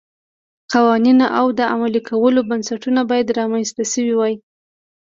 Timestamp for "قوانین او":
0.73-1.47